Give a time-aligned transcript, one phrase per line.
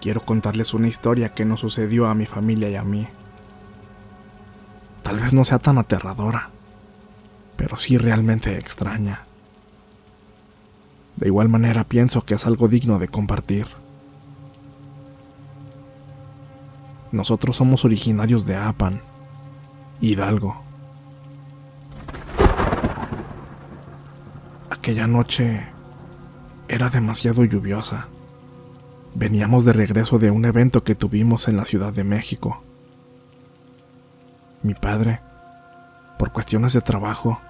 [0.00, 3.08] Quiero contarles una historia que nos sucedió a mi familia y a mí.
[5.02, 6.50] Tal vez no sea tan aterradora,
[7.56, 9.26] pero sí realmente extraña.
[11.16, 13.66] De igual manera pienso que es algo digno de compartir.
[17.10, 19.00] Nosotros somos originarios de Apan,
[20.00, 20.62] Hidalgo.
[24.70, 25.66] Aquella noche
[26.68, 28.08] era demasiado lluviosa.
[29.18, 32.62] Veníamos de regreso de un evento que tuvimos en la Ciudad de México.
[34.62, 35.18] Mi padre,
[36.20, 37.40] por cuestiones de trabajo,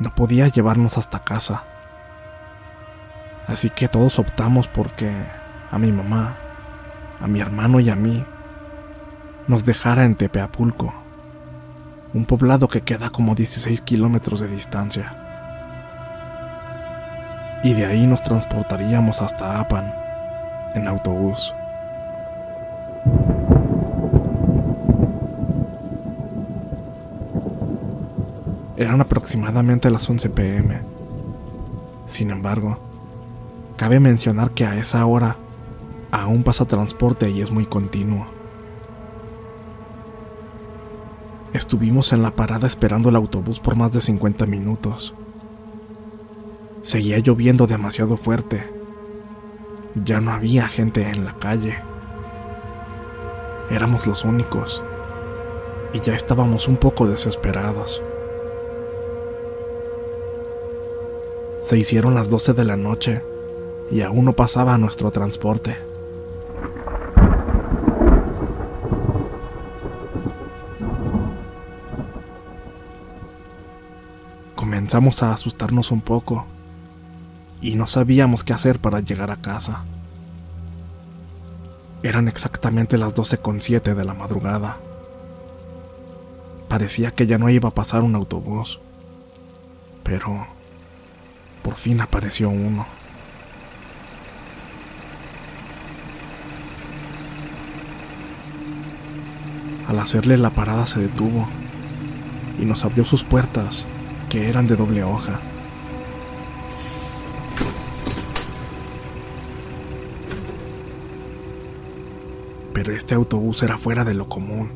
[0.00, 1.62] no podía llevarnos hasta casa.
[3.46, 5.12] Así que todos optamos porque
[5.70, 6.34] a mi mamá,
[7.20, 8.24] a mi hermano y a mí
[9.46, 10.92] nos dejara en Tepeapulco,
[12.14, 15.20] un poblado que queda como 16 kilómetros de distancia.
[17.62, 20.03] Y de ahí nos transportaríamos hasta Apan,
[20.74, 21.54] en autobús.
[28.76, 30.80] Eran aproximadamente las 11 pm.
[32.06, 32.78] Sin embargo,
[33.76, 35.36] cabe mencionar que a esa hora
[36.10, 38.26] aún pasa transporte y es muy continuo.
[41.52, 45.14] Estuvimos en la parada esperando el autobús por más de 50 minutos.
[46.82, 48.73] Seguía lloviendo demasiado fuerte.
[50.02, 51.78] Ya no había gente en la calle.
[53.70, 54.82] Éramos los únicos.
[55.92, 58.02] Y ya estábamos un poco desesperados.
[61.62, 63.22] Se hicieron las 12 de la noche
[63.90, 65.76] y aún no pasaba nuestro transporte.
[74.56, 76.46] Comenzamos a asustarnos un poco
[77.64, 79.84] y no sabíamos qué hacer para llegar a casa.
[82.02, 84.76] Eran exactamente las 12.07 de la madrugada.
[86.68, 88.80] Parecía que ya no iba a pasar un autobús,
[90.02, 90.46] pero
[91.62, 92.86] por fin apareció uno.
[99.88, 101.48] Al hacerle la parada se detuvo
[102.60, 103.86] y nos abrió sus puertas,
[104.28, 105.40] que eran de doble hoja.
[112.74, 114.68] Pero este autobús era fuera de lo común.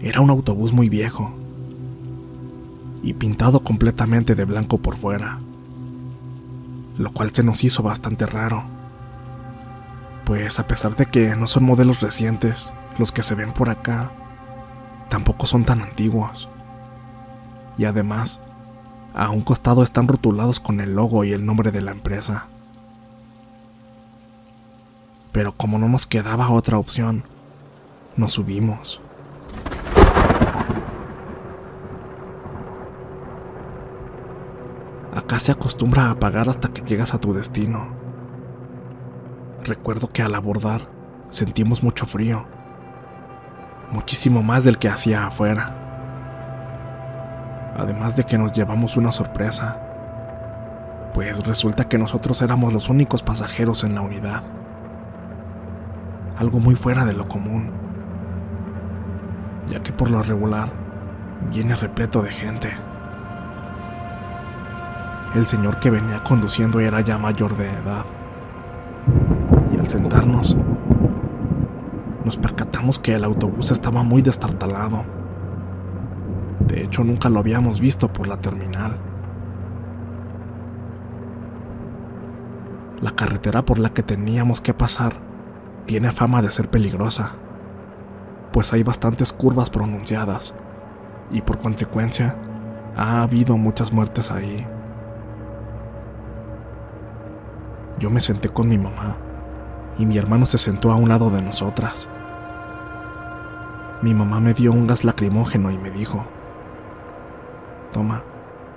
[0.00, 1.30] Era un autobús muy viejo
[3.02, 5.38] y pintado completamente de blanco por fuera,
[6.98, 8.64] lo cual se nos hizo bastante raro,
[10.24, 14.10] pues a pesar de que no son modelos recientes, los que se ven por acá
[15.08, 16.48] tampoco son tan antiguos.
[17.78, 18.40] Y además,
[19.14, 22.46] a un costado están rotulados con el logo y el nombre de la empresa,
[25.32, 27.24] Pero como no nos quedaba otra opción,
[28.16, 29.00] nos subimos.
[35.14, 37.88] Acá se acostumbra a apagar hasta que llegas a tu destino.
[39.64, 40.88] Recuerdo que al abordar
[41.30, 42.44] sentimos mucho frío,
[43.92, 45.76] muchísimo más del que hacía afuera.
[47.76, 49.80] Además de que nos llevamos una sorpresa,
[51.14, 54.42] pues resulta que nosotros éramos los únicos pasajeros en la unidad.
[56.40, 57.68] Algo muy fuera de lo común,
[59.66, 60.70] ya que por lo regular
[61.52, 62.72] viene repleto de gente.
[65.34, 68.06] El señor que venía conduciendo era ya mayor de edad.
[69.70, 70.56] Y al sentarnos,
[72.24, 75.04] nos percatamos que el autobús estaba muy destartalado.
[76.60, 78.96] De hecho, nunca lo habíamos visto por la terminal.
[83.02, 85.29] La carretera por la que teníamos que pasar
[85.90, 87.32] tiene fama de ser peligrosa,
[88.52, 90.54] pues hay bastantes curvas pronunciadas
[91.32, 92.36] y por consecuencia
[92.96, 94.64] ha habido muchas muertes ahí.
[97.98, 99.16] Yo me senté con mi mamá
[99.98, 102.06] y mi hermano se sentó a un lado de nosotras.
[104.00, 106.24] Mi mamá me dio un gas lacrimógeno y me dijo,
[107.90, 108.22] toma,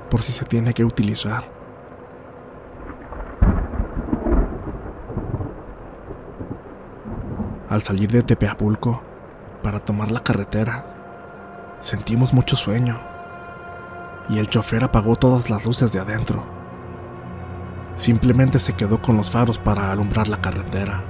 [0.09, 1.43] por si se tiene que utilizar.
[7.73, 9.01] Al salir de Tepeapulco
[9.63, 10.85] para tomar la carretera,
[11.79, 13.01] sentimos mucho sueño
[14.29, 16.43] y el chofer apagó todas las luces de adentro.
[17.95, 21.03] Simplemente se quedó con los faros para alumbrar la carretera.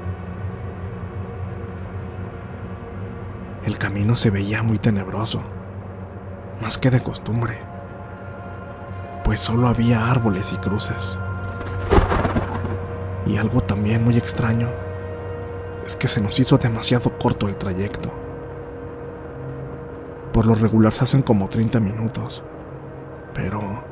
[3.66, 5.44] El camino se veía muy tenebroso,
[6.62, 7.58] más que de costumbre,
[9.26, 11.20] pues solo había árboles y cruces.
[13.26, 14.70] Y algo también muy extraño
[15.86, 18.12] es que se nos hizo demasiado corto el trayecto.
[20.32, 22.44] Por lo regular se hacen como 30 minutos,
[23.34, 23.84] pero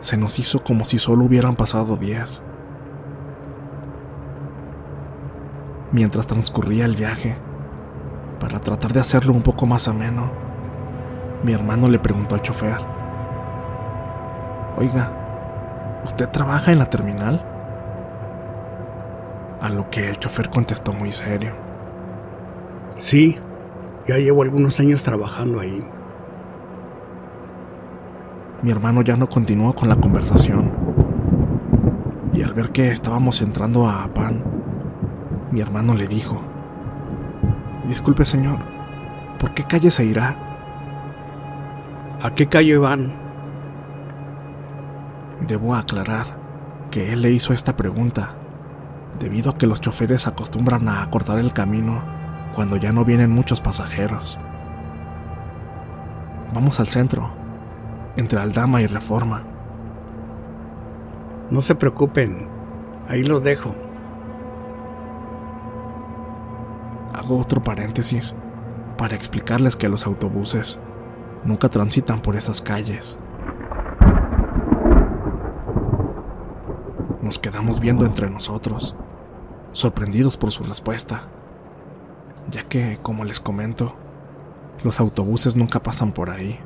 [0.00, 2.42] se nos hizo como si solo hubieran pasado días.
[5.90, 7.36] Mientras transcurría el viaje,
[8.40, 10.30] para tratar de hacerlo un poco más ameno,
[11.42, 12.78] mi hermano le preguntó al chofer,
[14.76, 15.10] Oiga,
[16.04, 17.57] ¿usted trabaja en la terminal?
[19.60, 21.52] A lo que el chofer contestó muy serio.
[22.96, 23.36] Sí,
[24.06, 25.84] ya llevo algunos años trabajando ahí.
[28.62, 30.70] Mi hermano ya no continuó con la conversación.
[32.32, 34.44] Y al ver que estábamos entrando a Pan,
[35.50, 36.40] mi hermano le dijo,
[37.88, 38.60] Disculpe señor,
[39.40, 40.36] ¿por qué calle se irá?
[42.22, 43.12] ¿A qué calle van?
[45.48, 46.26] Debo aclarar
[46.92, 48.36] que él le hizo esta pregunta
[49.18, 52.02] debido a que los choferes acostumbran a cortar el camino
[52.54, 54.38] cuando ya no vienen muchos pasajeros.
[56.54, 57.30] Vamos al centro,
[58.16, 59.44] entre Aldama y Reforma.
[61.50, 62.48] No se preocupen,
[63.08, 63.74] ahí los dejo.
[67.14, 68.34] Hago otro paréntesis
[68.96, 70.78] para explicarles que los autobuses
[71.44, 73.18] nunca transitan por esas calles.
[77.28, 78.94] Nos quedamos viendo entre nosotros,
[79.72, 81.24] sorprendidos por su respuesta,
[82.50, 83.94] ya que, como les comento,
[84.82, 86.58] los autobuses nunca pasan por ahí.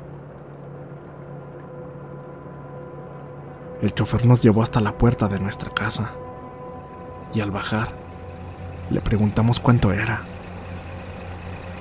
[3.81, 6.11] El chofer nos llevó hasta la puerta de nuestra casa
[7.33, 7.89] y al bajar
[8.89, 10.21] le preguntamos cuánto era.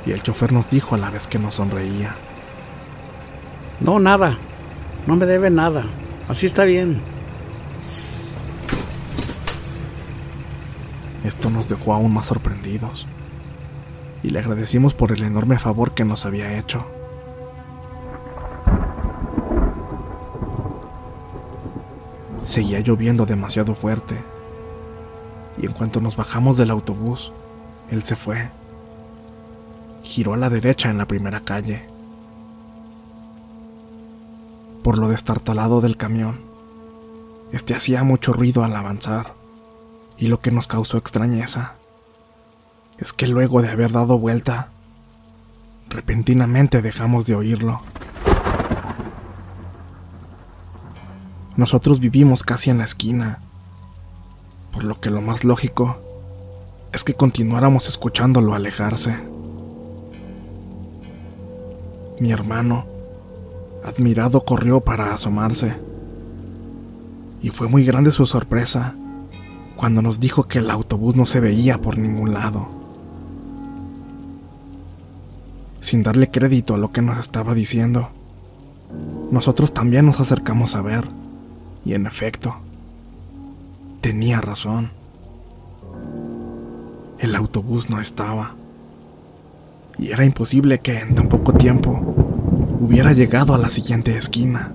[0.04, 2.16] Y el chofer nos dijo a la vez que nos sonreía.
[3.78, 4.38] No, nada.
[5.06, 5.84] No me debe nada.
[6.28, 7.21] Así está bien.
[11.32, 13.06] Esto nos dejó aún más sorprendidos
[14.22, 16.84] y le agradecimos por el enorme favor que nos había hecho.
[22.44, 24.14] Seguía lloviendo demasiado fuerte
[25.56, 27.32] y en cuanto nos bajamos del autobús,
[27.90, 28.50] él se fue.
[30.02, 31.82] Giró a la derecha en la primera calle.
[34.84, 36.40] Por lo destartalado del camión,
[37.52, 39.41] este hacía mucho ruido al avanzar
[40.16, 41.76] y lo que nos causó extrañeza
[42.98, 44.68] es que luego de haber dado vuelta,
[45.88, 47.82] repentinamente dejamos de oírlo.
[51.56, 53.40] Nosotros vivimos casi en la esquina,
[54.72, 55.98] por lo que lo más lógico
[56.92, 59.16] es que continuáramos escuchándolo alejarse.
[62.20, 62.86] Mi hermano,
[63.84, 65.74] admirado, corrió para asomarse,
[67.42, 68.94] y fue muy grande su sorpresa
[69.82, 72.68] cuando nos dijo que el autobús no se veía por ningún lado.
[75.80, 78.10] Sin darle crédito a lo que nos estaba diciendo,
[79.32, 81.08] nosotros también nos acercamos a ver,
[81.84, 82.54] y en efecto,
[84.00, 84.92] tenía razón.
[87.18, 88.54] El autobús no estaba,
[89.98, 92.14] y era imposible que en tan poco tiempo
[92.80, 94.70] hubiera llegado a la siguiente esquina,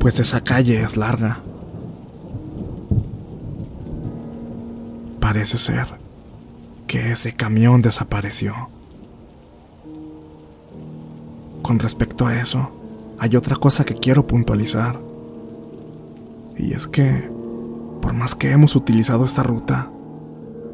[0.00, 1.42] pues esa calle es larga.
[5.30, 5.86] Parece ser
[6.88, 8.68] que ese camión desapareció.
[11.62, 12.72] Con respecto a eso,
[13.16, 14.98] hay otra cosa que quiero puntualizar.
[16.58, 17.30] Y es que,
[18.02, 19.92] por más que hemos utilizado esta ruta,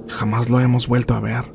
[0.08, 1.52] jamás lo hemos vuelto a ver.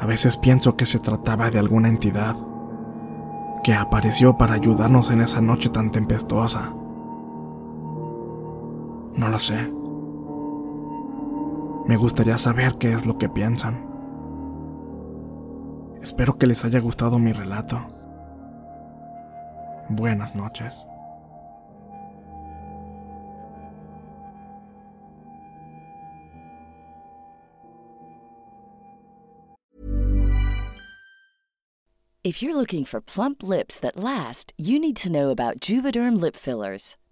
[0.00, 2.34] A veces pienso que se trataba de alguna entidad
[3.62, 6.72] que apareció para ayudarnos en esa noche tan tempestuosa.
[9.16, 9.56] No lo sé.
[11.86, 13.86] Me gustaría saber qué es lo que piensan.
[16.02, 17.80] Espero que les haya gustado mi relato.
[19.88, 20.86] Buenas noches.
[32.24, 36.36] If you're looking for plump lips that last, you need to know about Juvederm lip
[36.36, 36.96] fillers.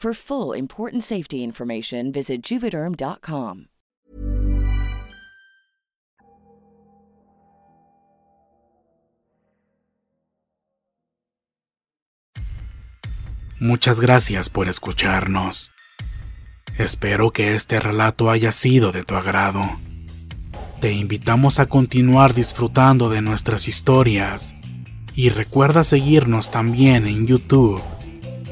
[0.00, 3.66] For full important safety information, visit juvederm.com.
[13.58, 15.70] Muchas gracias por escucharnos.
[16.78, 19.60] Espero que este relato haya sido de tu agrado.
[20.80, 24.54] Te invitamos a continuar disfrutando de nuestras historias
[25.14, 27.82] y recuerda seguirnos también en YouTube